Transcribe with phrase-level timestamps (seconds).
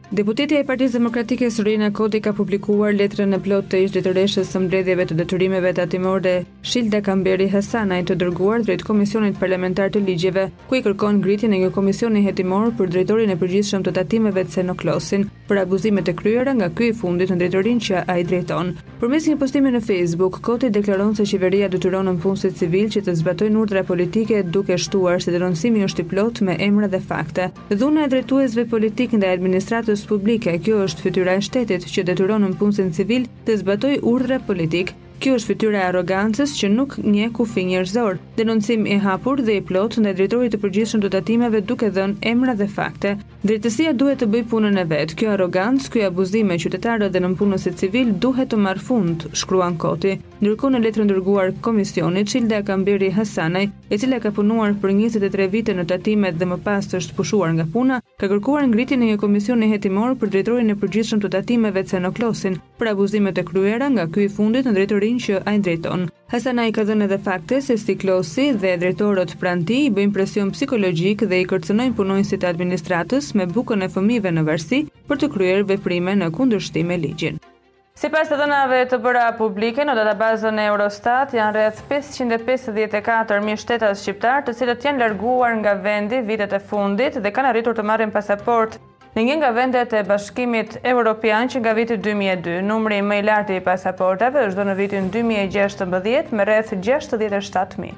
[0.10, 4.62] Deputeti e Partisë Demokratike Sërina Koti ka publikuar letrën e plotë të ishtë detyreshës së
[4.64, 6.34] mbledhjeve të detyrimeve të dhe
[6.72, 11.62] Shilda Kamberi Hasanaj të dërguar drejt Komisionit Parlamentar të Ligjeve, ku i kërkon ngritjen e
[11.62, 16.58] një komisioni hetimor për drejtorin e përgjithshëm të tatimeve të Senoklosin për abuzimet e kryera
[16.58, 18.74] nga ky i fundit në drejtorin që ai drejton.
[19.00, 23.14] Përmes një postimi në Facebook, Koti deklaron se qeveria detyron në punësit civil që të
[23.22, 27.46] zbatojnë urdhra politike duke shtuar se dënonësimi është i plot me emra dhe fakte.
[27.72, 32.60] Dhuna e drejtuesve politik ndaj administratës publike, kjo është fytyra e shtetit që detyron në
[32.60, 34.92] punësit civil të zbatojë urdhra politik.
[35.24, 38.20] Kjo është fytyra e arrogancës që nuk nje kufi njerëzor.
[38.36, 42.60] Denoncim i hapur dhe i plot ndaj drejtorit të përgjithshëm të tatimeve duke dhënë emra
[42.60, 43.16] dhe fakte.
[43.40, 47.68] Drejtësia duhet të bëj punën e vetë, kjo arogancë, kjo abuzime qytetarë dhe në punës
[47.82, 50.18] civil duhet të marr fund, shkruan koti.
[50.44, 55.72] Ndërkohë në letrën dërguar komisionit, Qilda Kamberi Hasanaj, e cila ka punuar për 23 vite
[55.80, 59.22] në tatimet dhe më pas të është pushuar nga puna, ka kërkuar ngritin e një
[59.24, 64.10] komisioni hetimor për drejtorin e përgjithshëm të tatimeve të senoklosin, për abuzimet e kryera nga
[64.20, 66.10] i fundit në drejtërin që ajnë drejton.
[66.30, 71.24] Hasana i ka dhënë edhe fakte se Stiklosi dhe drejtorët pranë tij bëjnë presion psikologjik
[71.30, 75.64] dhe i kërcënojnë punonjësit e administratës me bukën e fëmijëve në varësi për të kryer
[75.72, 77.40] veprime në kundërshtim me ligjin.
[77.98, 84.04] Sipas të dhënave të bëra publike në databazën e Eurostat, janë rreth 554 mijë shtetas
[84.06, 88.14] shqiptar, të cilët janë larguar nga vendi vitet e fundit dhe kanë arritur të marrin
[88.14, 93.24] pasaportë Në një nga vendet e bashkimit Europian që nga viti 2002, numri më i
[93.26, 97.98] lartë i pasaportave është do në vitin 2016 me rreth 67.000.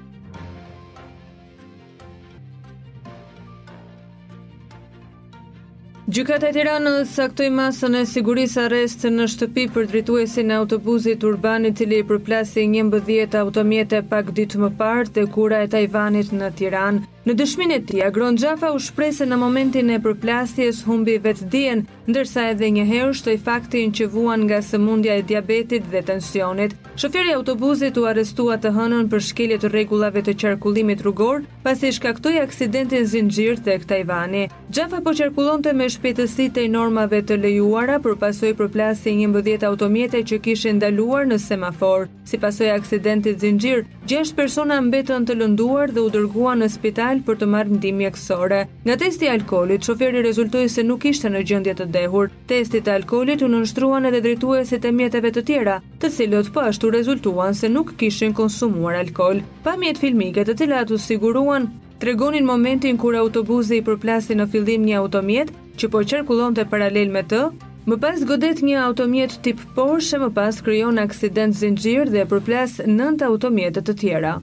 [6.11, 11.67] Gjukat e Tiranës saktoi masën e sigurisë arrest në shtëpi për drejtuesin e autobuzit urban
[11.69, 17.10] i cili përplasi 11 e pak ditë më parë te kura e Tajvanit në Tiranë.
[17.25, 21.83] Në dëshmin e tij, Agron Xhafa u shprese në momentin e përplasjes humbi vetë dijen
[22.09, 26.74] ndërsa edhe një herë shtoj faktin që vuan nga sëmundja e diabetit dhe tensionit.
[26.98, 32.39] Shoferi autobuzit u arestua të hënën për shkelje të regulave të qarkullimit rrugor, pasi shkaktoj
[32.42, 34.44] aksidentin zinxhir të këta i vani.
[34.74, 39.30] Gjafa po qarkullon të me shpetësit e normave të lejuara për pasoj për plasi një
[39.31, 42.09] mbëdhjet automjete që kishë ndaluar në semafor.
[42.25, 47.42] Si pasoj aksidentit zinxhir, gjesh persona mbetën të lënduar dhe u dërgua në spital për
[47.44, 48.65] të marrë ndimje kësore.
[48.88, 52.25] Nga testi alkoholit, shoferi rezultoj se nuk ishte në gjëndjet të ndehur.
[52.49, 56.89] Testit e alkoolit u nënshtruan edhe drejtuesit e mjeteve të tjera, të cilët po ashtu
[56.97, 59.41] rezultuan se nuk kishin konsumuar alkool.
[59.67, 61.67] Pamjet filmike të cilat u siguruan
[62.03, 67.25] tregonin momentin kur autobuzi i përplasi në fillim një automjet që po qarkullonte paralel me
[67.33, 67.43] të,
[67.89, 73.25] Më pas godet një automjet tip Porsche, më pas kryon aksident zinxhir dhe përplas 9
[73.25, 74.33] automjete të tjera.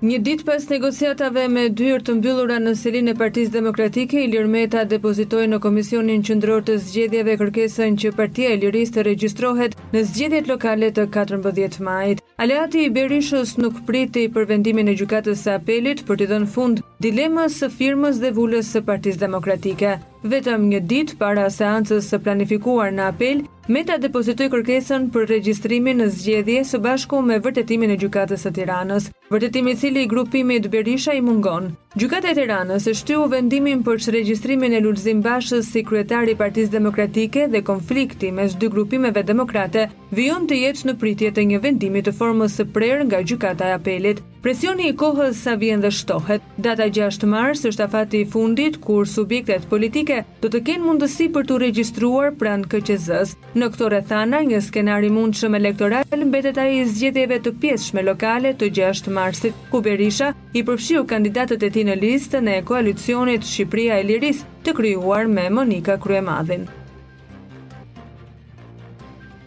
[0.00, 4.86] Një ditë pas negociatave me dyrë të mbyllura në selin e partiz demokratike, Ilir Meta
[4.88, 10.48] depozitoj në Komisionin Qëndror të Zgjedhjeve kërkesën që partia e liris të registrohet në zgjedhjet
[10.48, 12.24] lokale të 14 majt.
[12.40, 16.80] Aleati i Berishës nuk priti për vendimin e gjukatës së apelit për të dhënë fund
[17.04, 19.98] dilemës së firmës dhe vullës së partiz demokratike.
[20.24, 26.08] Vetëm një ditë para seancës së planifikuar në apel, Meta depozitoj kërkesën për registrimin në
[26.16, 31.12] zgjedhje së bashku me vërtetimin e gjukatës së tiranës vërtetim i cili i grupimit Berisha
[31.14, 31.68] i mungon.
[31.98, 37.46] Gjukat e Tiranës e shtyu vendimin për shregjistrimin e Lulzim Bashës si kryetari Partiz Demokratike
[37.50, 42.14] dhe konflikti mes dy grupimeve demokrate vion të jetë në pritjet e një vendimi të
[42.18, 44.22] formës së prerë nga gjykata e apelit.
[44.42, 46.46] Presioni i kohës sa vjen dhe shtohet.
[46.64, 51.46] Data 6 mars është afati i fundit kur subjektet politike do të kenë mundësi për
[51.50, 53.34] të regjistruar pranë KQZ-s.
[53.58, 58.54] Në këto rrethana, një skenar i mundshëm elektoral mbetet ai i zgjedhjeve të pjesshme lokale
[58.54, 59.16] të 6 mars.
[59.20, 64.38] Marsit, ku Berisha i përfshiu kandidatët e ti në listën e koalicionit Shqipria e Liris
[64.64, 66.62] të kryuar me Monika Kryemadhin.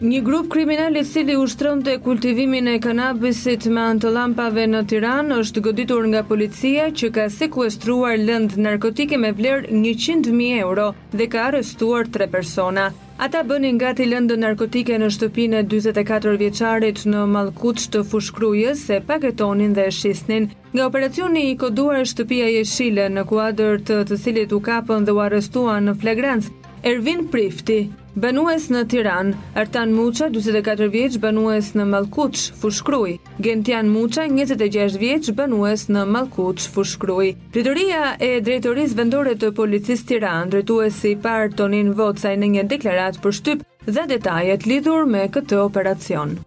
[0.04, 6.06] Një grup kriminalit cili ushtron të kultivimin e kanabisit me antolampave në Tiran është goditur
[6.12, 12.28] nga policia që ka sekuestruar lënd narkotike me vlerë 100.000 euro dhe ka arrestuar tre
[12.36, 12.90] persona.
[13.14, 19.76] Ata bënin gati lëndë narkotike në shtëpinë 24 vjeqarit në malkut të fushkrujës se paketonin
[19.78, 20.48] dhe shisnin.
[20.74, 25.22] Nga operacioni i koduar shtëpia jeshile në kuadër të të cilit u kapën dhe u
[25.28, 26.54] arestuan në flagrancë,
[26.92, 27.78] Ervin Prifti,
[28.14, 33.16] Banues në Tiran, Artan Muça, 44 vjeç, banues në Mallkuç, Fushkruj.
[33.42, 37.32] Gentian Muça, 26 vjeç, banues në Mallkuç, Fushkruj.
[37.56, 43.22] Pritoria e Drejtorisë Vendore të Policisë Tiran, drejtuesi i parë Tonin Vocaj në një deklaratë
[43.26, 46.38] për shtyp dhe detajet lidhur me këtë operacion.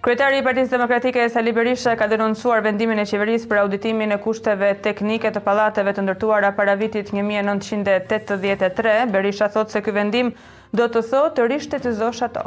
[0.00, 4.70] Kryetari i Partisë Demokratike Sali Berisha ka denoncuar vendimin e qeverisë për auditimin e kushteve
[4.80, 8.94] teknike të pallateve të ndërtuara para vitit 1983.
[9.12, 10.30] Berisha thot se ky vendim
[10.72, 12.46] do të thotë të rishtetizosh ato.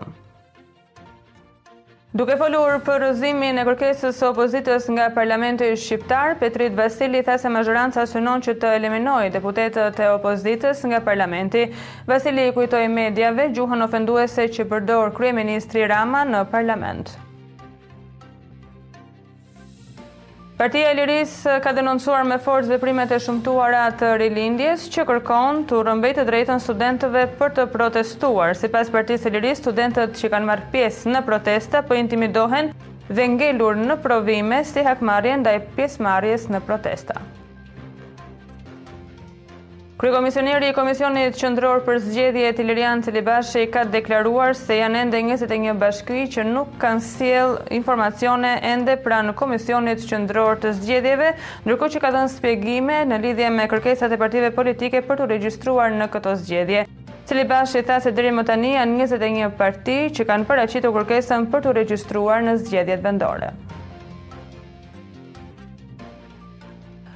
[2.18, 7.52] Duke folur për rrëzimin e kërkesës së opozitës nga Parlamenti shqiptar, Petrit Vasili tha se
[7.54, 11.68] majoranca synon që të eliminojë deputetët e opozitës nga Parlamenti.
[12.10, 17.14] Vasili i kujtoi mediave gjuhën ofenduese që përdor kryeministri Rama në parlament.
[20.64, 25.82] Partia e Liris ka denoncuar me forcë veprimet e shumtuara të rilindjes që kërkon të
[25.90, 28.56] rëmbejt të drejtën studentëve për të protestuar.
[28.56, 32.72] Si pas partisë e Liris, studentët që kanë marrë pjesë në protesta për po intimidohen
[33.12, 37.20] dhe ngelur në provime si hakmarjen dhe pjesë marjes në protesta.
[40.04, 45.60] Kryekomisioneri i Komisionit Qendror për Zgjedhjet Ilirian Celibashi ka deklaruar se janë ende njësit e
[45.64, 51.30] një bashki që nuk kanë sjell informacione ende pranë Komisionit Qendror të Zgjedhjeve,
[51.64, 55.96] ndërkohë që ka dhënë shpjegime në lidhje me kërkesat e partive politike për të regjistruar
[55.96, 56.84] në këto zgjedhje.
[57.24, 61.80] Celibashi tha se deri më tani janë 21 parti që kanë paraqitur kërkesën për të
[61.80, 63.56] regjistruar në zgjedhjet vendore.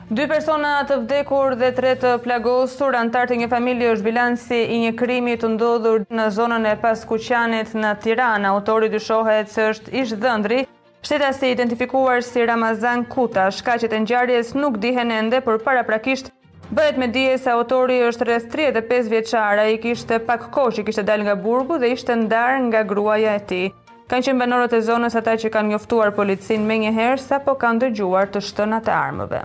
[0.07, 4.91] Dy persona të vdekur dhe tre të plagosur, antartë një familje është bilansi i një
[4.95, 8.53] krimi të ndodhur në zonën e pas Kuqanit në Tirana.
[8.55, 10.61] Autori dyshohet se është ishtë dëndri,
[11.03, 16.31] shteta si identifikuar si Ramazan Kuta, që e njarjes nuk dihen ende, për para prakisht
[16.71, 21.03] Bëhet me dije se autori është rreth 35 vjeçar, ai kishte pak kohë që kishte
[21.03, 23.69] dalë nga burgu dhe ishte ndar nga gruaja e tij.
[24.07, 27.87] Kanë qenë banorët e zonës ata që kanë njoftuar policinë me një herë sapo kanë
[27.89, 29.41] dëgjuar të shtënat e armëve.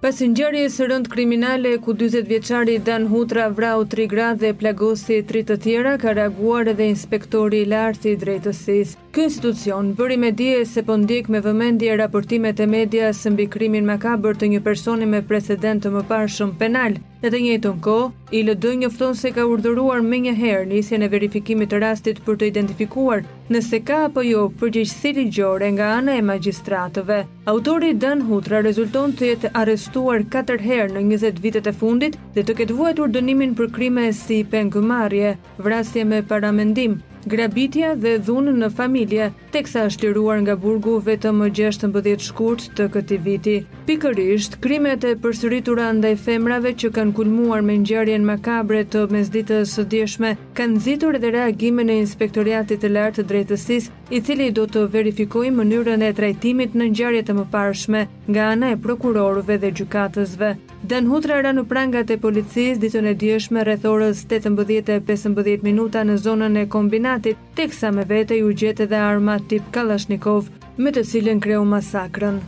[0.00, 5.18] Pas ngjarjes së rënd kriminale ku 40 vjeçari Dan Hutra vrau 3 gradhe dhe plagosi
[5.32, 8.96] 3 të tjera, ka reaguar edhe inspektori i lartë i drejtësisë.
[9.10, 13.84] Kë institucion bëri me dije se po me vëmendje raportimet e medias së mbi krimin
[13.84, 15.90] makabër të një personi me precedent të
[16.30, 16.92] shumë penal.
[17.22, 21.68] Në të njëjtën kohë, ILD njofton se ka urdhëruar më një herë nisjen e verifikimit
[21.72, 27.24] të rastit për të identifikuar nëse ka apo jo përgjegjësi ligjore nga ana e magjistratëve.
[27.50, 32.46] Autori Dan Hutra rezulton të jetë arrestuar 4 herë në 20 vitet e fundit dhe
[32.46, 38.68] të ketë vuajtur dënimin për krime si pengëmarje, vrasje me paramendim, grabitja dhe dhunë në
[38.76, 43.56] familje, teksa është liruar nga burgu vetëm më gjeshtë në bëdhjet shkurt të këti viti.
[43.88, 49.84] Pikërisht, krimet e përsëritura ndaj femrave që kanë kulmuar me njërjen makabre të mezditës së
[49.92, 54.88] djeshme, kanë zitur edhe reagime në inspektoriatit të lartë të drejtësis, i cili do të
[54.94, 60.54] verifikoj mënyrën e trajtimit në njërjet të më parshme nga ana e prokurorve dhe gjukatësve.
[60.80, 66.14] Dën Hutra ra në prangat e policisë ditën e djeshme, rreth orës 18:15 minuta në
[66.24, 70.48] zonën e kombinatit, teksa me vete ju gjetë edhe arma tip Kalashnikov
[70.80, 72.40] me të cilën kreu masakrën.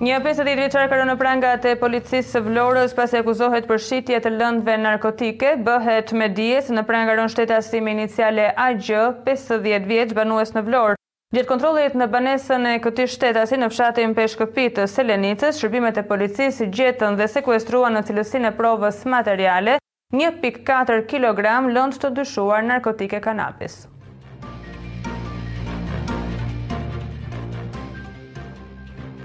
[0.00, 4.22] Një 50 vjeçar ka rënë në prangat e policisë së Vlorës pasi akuzohet për shitje
[4.24, 6.32] të lëndëve narkotike, bëhet me
[6.64, 8.88] se në prangaron shtetasimi iniciale AG,
[9.26, 10.97] 50 vjeç banues në Vlorë.
[11.28, 14.30] Gjetë kontrolit në banesën e këti shtetasi në fshatin për
[14.78, 19.74] të Selenicës, shërbimet e policisë gjetën dhe sekuestruan në cilësin e provës materiale
[20.16, 21.40] 1.4 kg
[21.76, 23.76] lëndë të dyshuar narkotike kanapis.